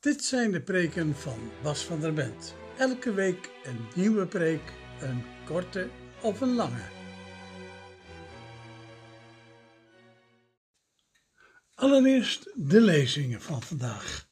[0.00, 2.54] Dit zijn de preken van Bas van der Bent.
[2.76, 5.88] Elke week een nieuwe preek, een korte
[6.22, 6.82] of een lange.
[11.74, 14.28] Allereerst de lezingen van vandaag.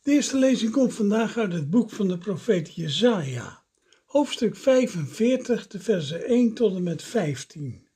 [0.00, 3.64] De eerste lezing komt vandaag uit het boek van de profeet Jezaja,
[4.06, 7.88] hoofdstuk 45, de versen 1 tot en met 15.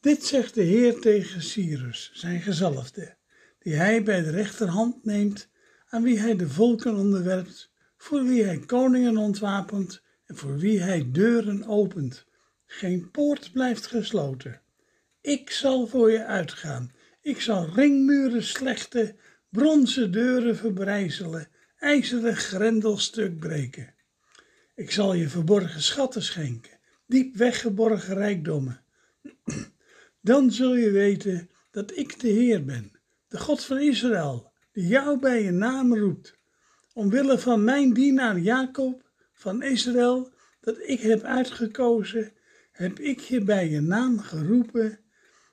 [0.00, 3.16] Dit zegt de Heer tegen Cyrus, zijn gezalfde,
[3.58, 5.49] die hij bij de rechterhand neemt,
[5.90, 11.10] aan wie hij de volken onderwerpt, voor wie hij koningen ontwapent en voor wie hij
[11.10, 12.26] deuren opent.
[12.66, 14.60] Geen poort blijft gesloten.
[15.20, 16.92] Ik zal voor je uitgaan.
[17.20, 19.16] Ik zal ringmuren slechten,
[19.48, 21.48] bronzen deuren verbrijzelen,
[21.78, 23.94] ijzeren grendels stuk breken.
[24.74, 28.80] Ik zal je verborgen schatten schenken, diep weggeborgen rijkdommen.
[30.20, 32.92] Dan zul je weten dat ik de Heer ben,
[33.28, 36.38] de God van Israël, die jou bij je naam roept.
[36.92, 42.32] Omwille van mijn dienaar Jacob van Israël, dat ik heb uitgekozen,
[42.72, 44.98] heb ik je bij je naam geroepen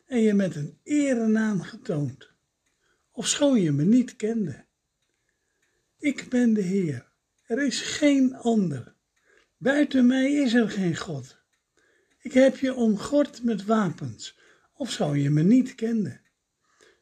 [0.06, 2.30] en je met een erenaam getoond,
[3.12, 4.66] ofschoon je me niet kende.
[6.00, 7.12] Ik ben de Heer,
[7.46, 8.96] er is geen ander.
[9.58, 11.38] Buiten mij is er geen God.
[12.22, 14.40] Ik heb je omgord met wapens,
[14.74, 16.20] ofschoon je me niet kende.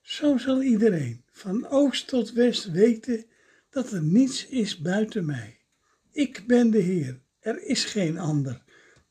[0.01, 3.25] Zo zal iedereen, van oost tot west, weten
[3.69, 5.59] dat er niets is buiten mij.
[6.11, 8.63] Ik ben de Heer, er is geen ander,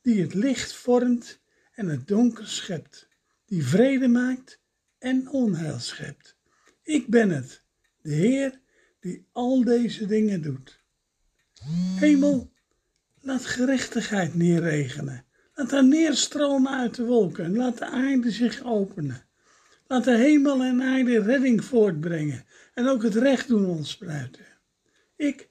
[0.02, 1.40] die het licht vormt
[1.72, 3.08] en het donker schept,
[3.46, 4.60] die vrede maakt
[4.98, 6.36] en onheil schept.
[6.82, 7.62] Ik ben het,
[8.02, 8.60] de Heer,
[9.00, 10.82] die al deze dingen doet.
[11.94, 12.52] Hemel,
[13.20, 15.24] laat gerechtigheid neerregenen.
[15.54, 19.26] Laat haar neerstromen uit de wolken en laat de aarde zich openen.
[19.86, 24.44] Laat de hemel en aarde redding voortbrengen en ook het recht doen ontspruiten.
[25.16, 25.48] Ik,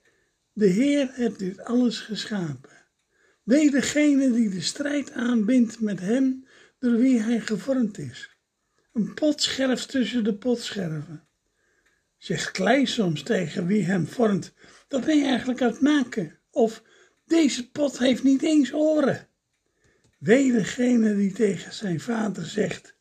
[0.53, 2.71] de Heer, heb dit alles geschapen.
[3.43, 6.47] Wee degene die de strijd aanbindt met hem
[6.79, 8.37] door wie hij gevormd is.
[8.93, 11.23] Een potscherf tussen de potscherven.
[12.17, 14.53] Zegt klei soms tegen wie hem vormt,
[14.87, 16.39] dat ben je eigenlijk aan maken.
[16.51, 16.83] Of
[17.25, 19.27] deze pot heeft niet eens oren.
[20.19, 22.92] Wee degene die tegen zijn vader zegt,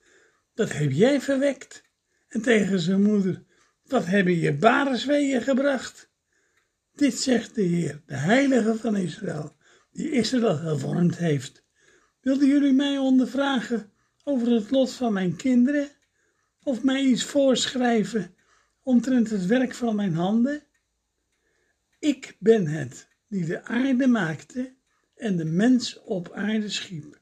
[0.54, 1.82] dat heb jij verwekt.
[2.28, 3.44] En tegen zijn moeder,
[3.84, 6.10] wat hebben je barensweeën gebracht?
[6.94, 9.56] Dit zegt de Heer, de Heilige van Israël,
[9.92, 11.64] die Israël gevormd heeft.
[12.20, 13.92] Wilden jullie mij ondervragen
[14.24, 15.88] over het lot van mijn kinderen?
[16.62, 18.34] Of mij iets voorschrijven
[18.82, 20.62] omtrent het werk van mijn handen?
[21.98, 24.74] Ik ben het die de aarde maakte
[25.16, 27.20] en de mens op aarde schiep.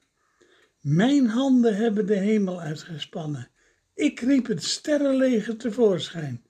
[0.81, 3.49] Mijn handen hebben de hemel uitgespannen.
[3.93, 6.43] Ik riep het sterrenleger tevoorschijn.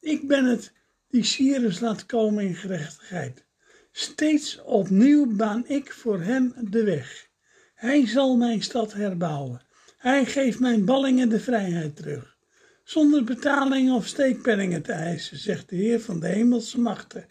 [0.00, 0.72] Ik ben het
[1.08, 3.44] die Cyrus laat komen in gerechtigheid.
[3.92, 7.28] Steeds opnieuw baan ik voor hem de weg.
[7.74, 9.62] Hij zal mijn stad herbouwen.
[9.96, 12.36] Hij geeft mijn ballingen de vrijheid terug.
[12.84, 17.26] Zonder betaling of steekpenningen te eisen, zegt de Heer van de hemelse machten.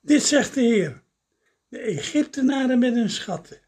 [0.00, 1.02] Dit zegt de Heer.
[1.68, 3.60] De Egyptenaren met hun schatten,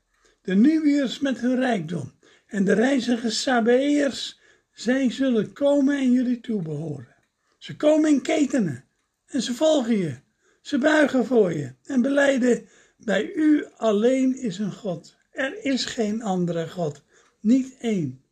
[0.49, 2.13] de Nubiërs met hun rijkdom
[2.47, 4.41] en de reizige Sabeërs,
[4.73, 7.17] zij zullen komen en jullie toebehoren.
[7.59, 8.85] Ze komen in ketenen
[9.27, 10.19] en ze volgen je.
[10.61, 15.17] Ze buigen voor je en beleiden, bij u alleen is een God.
[15.31, 17.03] Er is geen andere God,
[17.41, 18.23] niet één.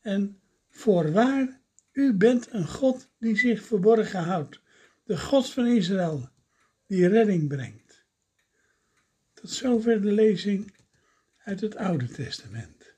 [0.00, 0.40] En
[0.70, 1.60] voorwaar,
[1.92, 4.60] u bent een God die zich verborgen houdt,
[5.04, 6.28] de God van Israël,
[6.86, 8.04] die redding brengt.
[9.34, 10.74] Tot zover de lezing
[11.46, 12.94] uit het Oude Testament.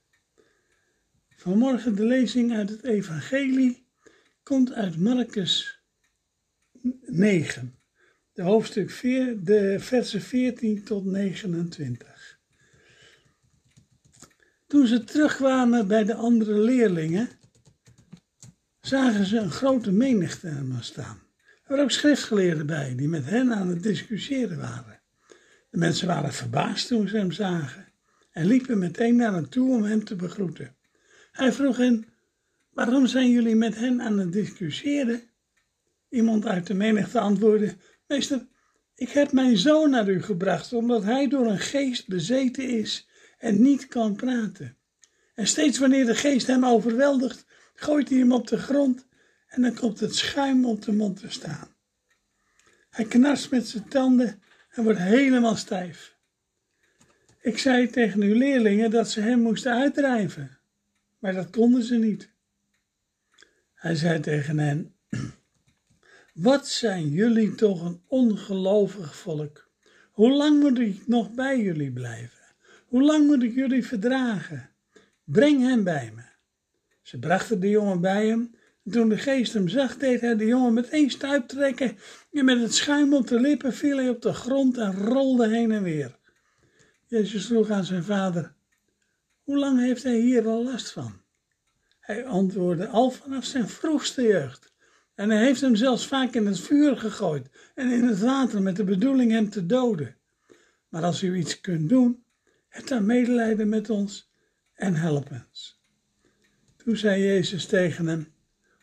[1.28, 3.86] Vanmorgen de lezing uit het Evangelie
[4.42, 5.82] komt uit Marcus
[7.00, 7.78] 9,
[8.32, 12.38] de hoofdstuk 4, de versen 14 tot 29.
[14.66, 17.28] Toen ze terugkwamen bij de andere leerlingen,
[18.81, 21.22] zagen ze een grote menigte aan hen staan.
[21.37, 25.00] Er waren ook schriftgeleerden bij, die met hen aan het discussiëren waren.
[25.70, 27.88] De mensen waren verbaasd toen ze hem zagen
[28.38, 30.76] en liepen meteen naar hem toe om hem te begroeten.
[31.32, 32.06] Hij vroeg hen,
[32.70, 35.23] waarom zijn jullie met hen aan het discussiëren?
[36.08, 37.76] Iemand uit de menigte antwoordde,
[38.06, 38.46] meester,
[38.94, 43.08] ik heb mijn zoon naar u gebracht, omdat hij door een geest bezeten is
[43.38, 44.76] en niet kan praten.
[45.35, 49.06] En steeds wanneer de geest hem overweldigt, gooit hij hem op de grond
[49.46, 51.75] en dan komt het schuim op de mond te staan.
[52.90, 56.18] Hij knarst met zijn tanden en wordt helemaal stijf.
[57.49, 60.59] Ik zei tegen uw leerlingen dat ze hem moesten uitdrijven,
[61.19, 62.31] maar dat konden ze niet.
[63.75, 64.95] Hij zei tegen hen,
[66.49, 69.71] Wat zijn jullie toch een ongelovig volk?
[70.11, 72.39] Hoe lang moet ik nog bij jullie blijven?
[72.87, 74.71] Hoe lang moet ik jullie verdragen?
[75.25, 76.23] Breng hem bij me.
[77.03, 78.55] Ze brachten de jongen bij hem.
[78.85, 81.99] En toen de geest hem zag, deed hij de jongen meteen stuip trekken.
[82.33, 85.73] En met het schuim op de lippen viel hij op de grond en rolde heen
[85.73, 86.18] en weer.
[87.08, 88.55] Jezus vroeg aan zijn vader:
[89.43, 91.20] Hoe lang heeft hij hier al last van?
[92.00, 94.72] Hij antwoordde: Al vanaf zijn vroegste jeugd.
[95.14, 98.76] En hij heeft hem zelfs vaak in het vuur gegooid en in het water met
[98.76, 100.16] de bedoeling hem te doden.
[100.88, 102.25] Maar als u iets kunt doen,
[102.69, 104.31] heb dan medelijden met ons
[104.75, 105.82] en help ons.
[106.76, 108.32] Toen zei Jezus tegen hem,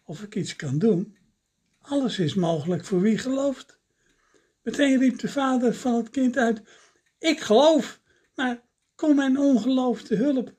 [0.03, 1.17] of ik iets kan doen.
[1.81, 3.79] Alles is mogelijk voor wie gelooft.
[4.61, 6.61] Meteen riep de vader van het kind uit,
[7.19, 7.99] ik geloof,
[8.35, 8.61] maar
[8.95, 10.53] kom mijn ongeloof te hulp.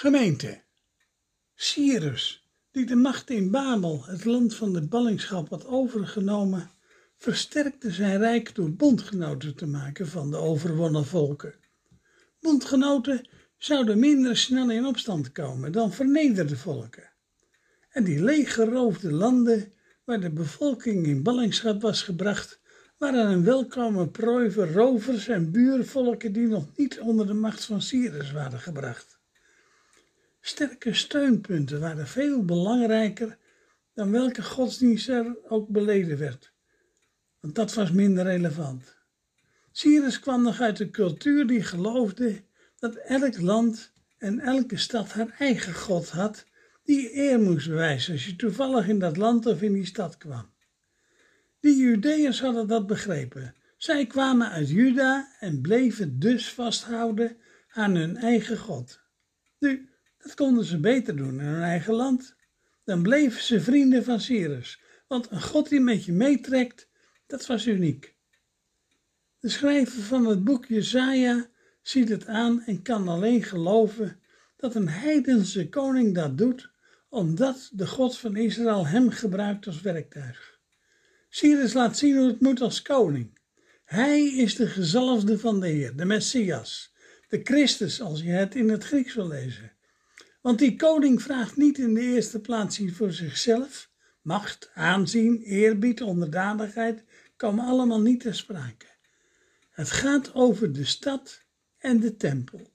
[0.00, 0.62] Gemeente.
[1.54, 6.70] Cyrus, die de macht in Babel, het land van de ballingschap, had overgenomen,
[7.16, 11.54] versterkte zijn rijk door bondgenoten te maken van de overwonnen volken.
[12.40, 17.10] Bondgenoten zouden minder snel in opstand komen dan vernederde volken.
[17.90, 19.72] En die leeggeroofde landen
[20.04, 22.60] waar de bevolking in ballingschap was gebracht,
[22.98, 27.82] waren een welkome prooi voor rovers en buurvolken die nog niet onder de macht van
[27.82, 29.19] Cyrus waren gebracht.
[30.40, 33.38] Sterke steunpunten waren veel belangrijker
[33.94, 36.52] dan welke godsdienst er ook beleden werd,
[37.40, 38.96] want dat was minder relevant.
[39.72, 42.42] Cyrus kwam nog uit een cultuur die geloofde
[42.78, 46.44] dat elk land en elke stad haar eigen god had,
[46.84, 50.50] die eer moest bewijzen als je toevallig in dat land of in die stad kwam.
[51.60, 53.54] Die Judeërs hadden dat begrepen.
[53.76, 57.36] Zij kwamen uit Juda en bleven dus vasthouden
[57.68, 59.00] aan hun eigen God.
[59.58, 59.89] Nu,
[60.22, 62.34] dat konden ze beter doen in hun eigen land.
[62.84, 66.88] Dan bleven ze vrienden van Cyrus, want een God die met je meetrekt,
[67.26, 68.14] dat was uniek.
[69.38, 71.50] De schrijver van het boek Jesaja
[71.82, 74.20] ziet het aan en kan alleen geloven
[74.56, 76.70] dat een heidense koning dat doet,
[77.08, 80.58] omdat de God van Israël hem gebruikt als werktuig.
[81.28, 83.38] Cyrus laat zien hoe het moet als koning.
[83.84, 86.92] Hij is de gezalfde van de Heer, de Messias,
[87.28, 89.72] de Christus als je het in het Grieks wil lezen.
[90.40, 93.90] Want die koning vraagt niet in de eerste plaats iets voor zichzelf.
[94.22, 97.04] Macht, aanzien, eerbied, onderdanigheid
[97.36, 98.86] komen allemaal niet ter sprake.
[99.70, 101.44] Het gaat over de stad
[101.78, 102.72] en de tempel.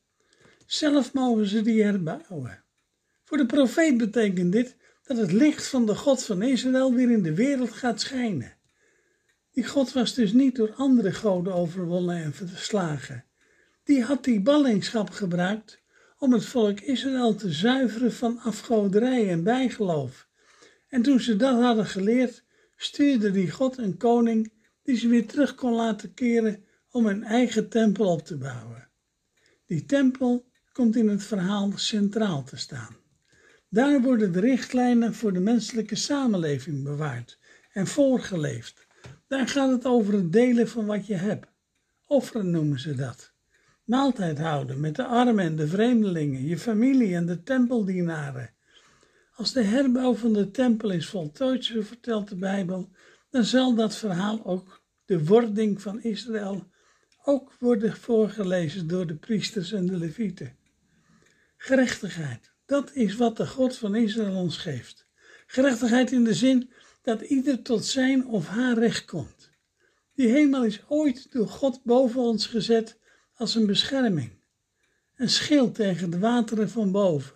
[0.66, 2.64] Zelf mogen ze die herbouwen.
[3.24, 7.24] Voor de profeet betekent dit dat het licht van de God van Israël weer in
[7.24, 8.58] de wereld gaat schijnen.
[9.52, 13.26] Die God was dus niet door andere goden overwonnen en verslagen.
[13.84, 15.84] Die had die ballingschap gebruikt
[16.18, 20.28] om het volk Israël te zuiveren van afgoderij en bijgeloof.
[20.88, 22.44] En toen ze dat hadden geleerd,
[22.76, 24.54] stuurde die God een koning
[24.84, 28.90] die ze weer terug kon laten keren om een eigen tempel op te bouwen.
[29.66, 32.96] Die tempel komt in het verhaal centraal te staan.
[33.70, 37.40] Daar worden de richtlijnen voor de menselijke samenleving bewaard
[37.72, 38.88] en voorgeleefd.
[39.28, 41.48] Daar gaat het over het delen van wat je hebt.
[42.06, 43.35] Offeren noemen ze dat
[43.86, 48.54] maaltijd houden met de armen en de vreemdelingen, je familie en de tempeldienaren.
[49.36, 52.90] Als de herbouw van de tempel is voltooid, zo vertelt de Bijbel,
[53.30, 56.68] dan zal dat verhaal ook, de wording van Israël,
[57.24, 60.56] ook worden voorgelezen door de priesters en de levieten.
[61.58, 65.08] Gerechtigheid, dat is wat de God van Israël ons geeft.
[65.48, 66.70] Gerechtigheid in de zin
[67.02, 69.50] dat ieder tot zijn of haar recht komt.
[70.14, 73.00] Die hemel is ooit door God boven ons gezet
[73.36, 74.32] als een bescherming,
[75.16, 77.36] een schild tegen de wateren van boven.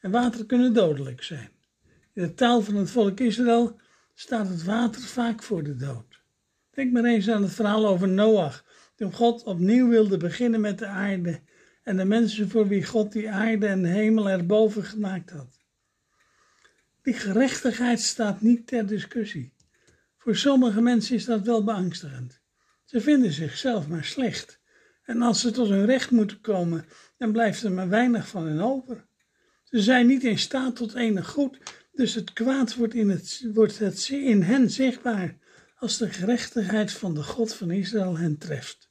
[0.00, 1.50] En water kunnen dodelijk zijn.
[2.12, 3.80] In de taal van het volk Israël
[4.14, 6.20] staat het water vaak voor de dood.
[6.70, 8.64] Denk maar eens aan het verhaal over Noach,
[8.94, 11.40] toen God opnieuw wilde beginnen met de aarde
[11.82, 15.60] en de mensen voor wie God die aarde en de hemel erboven gemaakt had.
[17.02, 19.52] Die gerechtigheid staat niet ter discussie.
[20.16, 22.40] Voor sommige mensen is dat wel beangstigend.
[22.84, 24.60] Ze vinden zichzelf maar slecht.
[25.04, 26.84] En als ze tot hun recht moeten komen,
[27.16, 29.06] dan blijft er maar weinig van hen over.
[29.64, 31.58] Ze zijn niet in staat tot enig goed,
[31.92, 35.36] dus het kwaad wordt in, het, wordt het in hen zichtbaar
[35.76, 38.90] als de gerechtigheid van de God van Israël hen treft.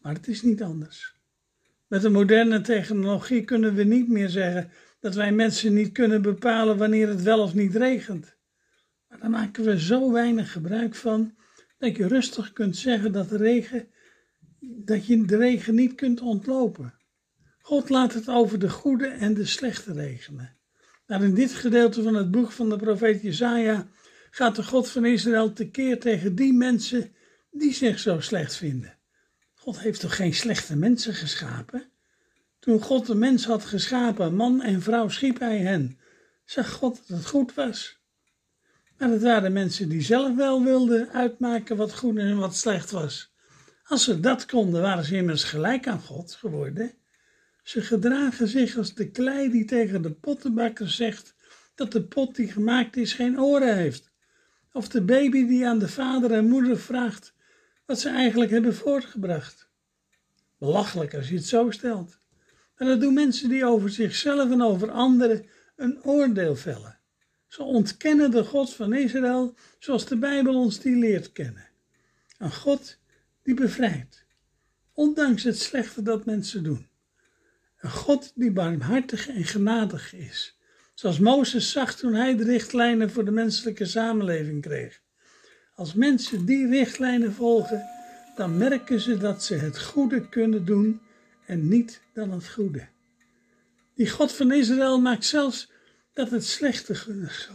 [0.00, 1.16] Maar het is niet anders.
[1.86, 6.76] Met de moderne technologie kunnen we niet meer zeggen dat wij mensen niet kunnen bepalen
[6.76, 8.36] wanneer het wel of niet regent.
[9.08, 11.36] Maar daar maken we zo weinig gebruik van
[11.78, 13.88] dat je rustig kunt zeggen dat, de regen,
[14.60, 16.94] dat je de regen niet kunt ontlopen.
[17.60, 20.56] God laat het over de goede en de slechte regenen.
[21.06, 23.88] Maar in dit gedeelte van het boek van de profeet Jesaja
[24.30, 27.12] gaat de God van Israël tekeer tegen die mensen
[27.50, 28.98] die zich zo slecht vinden.
[29.54, 31.90] God heeft toch geen slechte mensen geschapen?
[32.58, 35.98] Toen God de mens had geschapen, man en vrouw schiep hij hen,
[36.44, 37.98] zag God dat het goed was.
[38.98, 43.32] Maar het waren mensen die zelf wel wilden uitmaken wat goed en wat slecht was.
[43.88, 46.92] Als ze dat konden, waren ze immers gelijk aan God geworden.
[47.62, 51.34] Ze gedragen zich als de klei die tegen de pottenbakker zegt
[51.74, 54.10] dat de pot die gemaakt is geen oren heeft.
[54.72, 57.34] Of de baby die aan de vader en moeder vraagt
[57.86, 59.68] wat ze eigenlijk hebben voortgebracht.
[60.58, 62.18] Belachelijk als je het zo stelt.
[62.76, 66.98] En dat doen mensen die over zichzelf en over anderen een oordeel vellen.
[67.46, 71.68] Ze ontkennen de God van Israël zoals de Bijbel ons die leert kennen.
[72.38, 72.98] Een God
[73.48, 74.24] die bevrijdt,
[74.92, 76.88] ondanks het slechte dat mensen doen.
[77.80, 80.58] Een God die barmhartig en genadig is,
[80.94, 85.00] zoals Mozes zag toen hij de richtlijnen voor de menselijke samenleving kreeg.
[85.74, 87.84] Als mensen die richtlijnen volgen,
[88.36, 91.00] dan merken ze dat ze het goede kunnen doen
[91.46, 92.88] en niet dan het goede.
[93.94, 95.70] Die God van Israël maakt zelfs
[96.12, 96.94] dat het slechte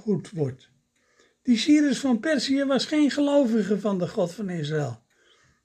[0.02, 0.70] goed wordt.
[1.42, 5.03] Die Cyrus van Perzië was geen gelovige van de God van Israël.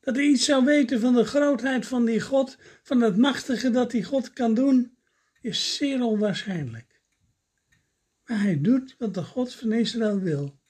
[0.08, 3.90] Dat hij iets zou weten van de grootheid van die God, van het machtige dat
[3.90, 4.96] die God kan doen,
[5.40, 7.00] is zeer onwaarschijnlijk.
[8.24, 10.60] Maar hij doet wat de God van Israël wil.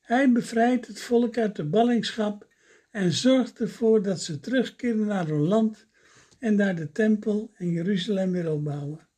[0.00, 2.48] Hij bevrijdt het volk uit de ballingschap
[2.90, 5.86] en zorgt ervoor dat ze terugkeren naar hun land
[6.38, 9.08] en daar de tempel en Jeruzalem weer opbouwen.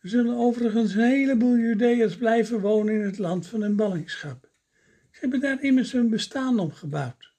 [0.00, 4.50] Er zullen overigens een heleboel Judeërs blijven wonen in het land van hun ballingschap.
[5.10, 7.29] Ze hebben daar immers hun bestaan opgebouwd.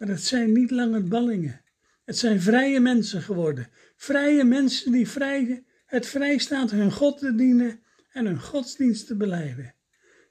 [0.00, 1.60] Maar het zijn niet langer ballingen.
[2.04, 3.68] Het zijn vrije mensen geworden.
[3.96, 7.80] Vrije mensen die vrij, het vrijstaat hun God te dienen
[8.12, 9.74] en hun godsdienst te beleiden.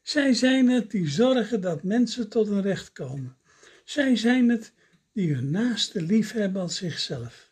[0.01, 3.37] Zij zijn het die zorgen dat mensen tot hun recht komen.
[3.83, 4.73] Zij zijn het
[5.13, 7.51] die hun naaste lief hebben als zichzelf.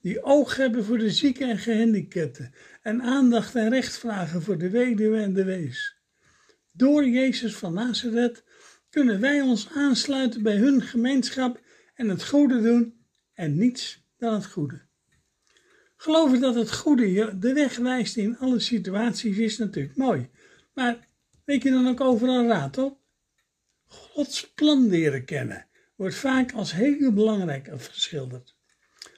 [0.00, 4.70] Die oog hebben voor de zieken en gehandicapten en aandacht en recht vragen voor de
[4.70, 5.96] weduwe en de wees.
[6.72, 8.44] Door Jezus van Nazareth
[8.96, 11.60] kunnen wij ons aansluiten bij hun gemeenschap
[11.94, 12.94] en het goede doen
[13.34, 14.80] en niets dan het goede.
[15.96, 20.28] Geloven dat het goede je de weg wijst in alle situaties is natuurlijk mooi,
[20.74, 21.08] maar
[21.44, 22.98] weet je dan ook overal raad op?
[23.86, 28.56] Gods plan leren kennen wordt vaak als heel belangrijk geschilderd.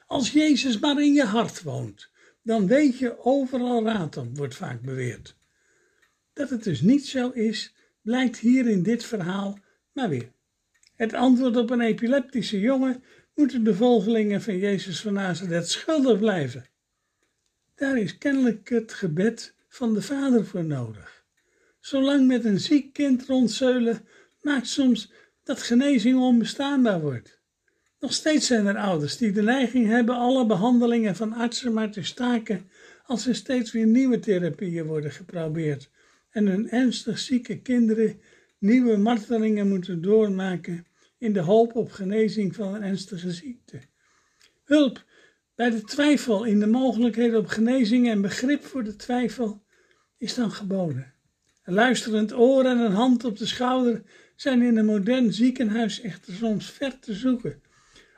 [0.06, 2.11] Als Jezus maar in je hart woont,
[2.42, 5.37] dan weet je overal raad op, wordt vaak beweerd.
[6.32, 9.66] Dat het dus niet zo is, blijkt hier in dit verhaal
[9.99, 10.33] maar weer.
[10.95, 13.02] Het antwoord op een epileptische jongen
[13.35, 16.67] moeten de volgelingen van Jezus van Nazareth schuldig blijven.
[17.75, 21.25] Daar is kennelijk het gebed van de Vader voor nodig.
[21.81, 24.07] Zolang met een ziek kind rondzeulen
[24.40, 25.12] maakt soms
[25.45, 27.40] dat genezing onbestaanbaar wordt.
[28.00, 32.02] Nog steeds zijn er ouders die de neiging hebben alle behandelingen van artsen maar te
[32.02, 32.71] staken
[33.05, 35.90] als er steeds weer nieuwe therapieën worden geprobeerd
[36.31, 38.21] en hun ernstig zieke kinderen
[38.59, 40.87] nieuwe martelingen moeten doormaken
[41.19, 43.81] in de hoop op genezing van een ernstige ziekte.
[44.65, 45.05] Hulp
[45.55, 49.62] bij de twijfel in de mogelijkheden op genezing en begrip voor de twijfel
[50.19, 51.12] is dan geboden.
[51.65, 54.03] Een luisterend oor en een hand op de schouder
[54.37, 57.62] zijn in een modern ziekenhuis echter soms ver te zoeken,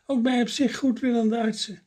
[0.07, 1.83] ook bij op zich goedwillende artsen.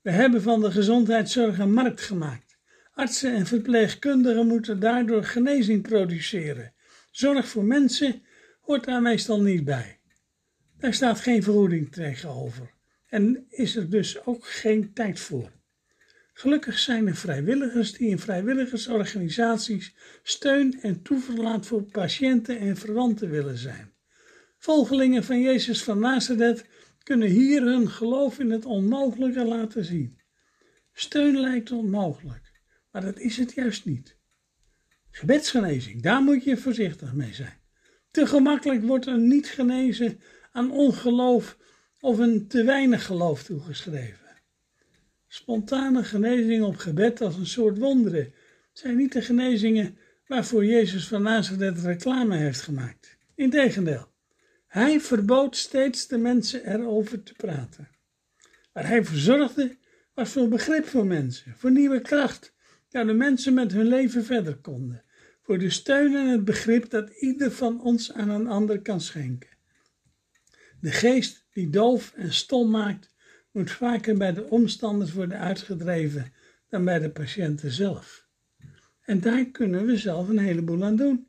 [0.00, 2.58] We hebben van de gezondheidszorg een markt gemaakt.
[2.94, 6.74] Artsen en verpleegkundigen moeten daardoor genezing produceren.
[7.10, 8.22] Zorg voor mensen
[8.60, 9.98] hoort daar meestal niet bij.
[10.78, 12.70] Daar staat geen vergoeding tegenover
[13.06, 15.50] en is er dus ook geen tijd voor.
[16.32, 23.58] Gelukkig zijn er vrijwilligers die in vrijwilligersorganisaties steun en toeverlaat voor patiënten en verwanten willen
[23.58, 23.92] zijn.
[24.58, 26.64] Volgelingen van Jezus van Nazareth
[27.02, 30.20] kunnen hier hun geloof in het onmogelijke laten zien.
[30.92, 32.52] Steun lijkt onmogelijk,
[32.90, 34.18] maar dat is het juist niet.
[35.10, 37.58] Gebedsgenezing, daar moet je voorzichtig mee zijn.
[38.10, 40.20] Te gemakkelijk wordt er niet genezen
[40.52, 41.56] aan ongeloof
[42.00, 44.26] of een te weinig geloof toegeschreven.
[45.26, 48.32] Spontane genezing op gebed als een soort wonderen
[48.72, 53.16] zijn niet de genezingen waarvoor Jezus van Nazareth reclame heeft gemaakt.
[53.34, 54.12] Integendeel,
[54.66, 57.88] hij verbood steeds de mensen erover te praten.
[58.72, 59.76] Waar hij verzorgde
[60.14, 62.54] was voor begrip voor mensen, voor nieuwe kracht,
[62.90, 65.04] dat de mensen met hun leven verder konden,
[65.42, 69.48] voor de steun en het begrip dat ieder van ons aan een ander kan schenken.
[70.80, 73.10] De geest die doof en stom maakt,
[73.52, 76.32] moet vaker bij de omstanders worden uitgedreven
[76.68, 78.28] dan bij de patiënten zelf.
[79.00, 81.26] En daar kunnen we zelf een heleboel aan doen.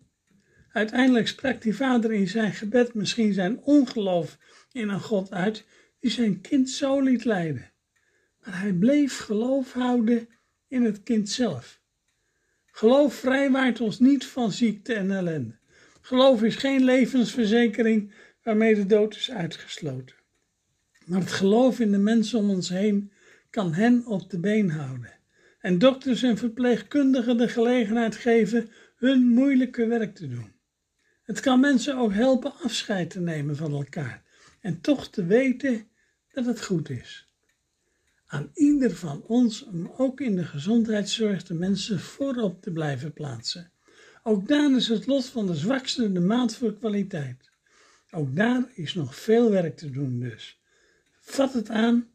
[0.71, 4.37] Uiteindelijk sprak die vader in zijn gebed misschien zijn ongeloof
[4.71, 5.65] in een God uit
[5.99, 7.71] die zijn kind zo liet lijden.
[8.39, 10.27] Maar hij bleef geloof houden
[10.71, 11.81] in het kind zelf.
[12.65, 15.55] Geloof vrijwaart ons niet van ziekte en ellende.
[16.01, 18.13] Geloof is geen levensverzekering
[18.43, 20.15] waarmee de dood is uitgesloten.
[21.05, 23.11] Maar het geloof in de mensen om ons heen
[23.49, 25.19] kan hen op de been houden.
[25.59, 30.51] En dokters en verpleegkundigen de gelegenheid geven hun moeilijke werk te doen.
[31.23, 34.23] Het kan mensen ook helpen afscheid te nemen van elkaar
[34.61, 35.87] en toch te weten
[36.33, 37.30] dat het goed is.
[38.31, 43.71] Aan ieder van ons om ook in de gezondheidszorg de mensen voorop te blijven plaatsen.
[44.23, 47.49] Ook daar is het lot van de zwakste de maat voor kwaliteit.
[48.11, 50.59] Ook daar is nog veel werk te doen dus.
[51.19, 52.07] Vat het aan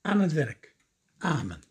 [0.00, 0.74] aan het werk.
[1.18, 1.67] Amen.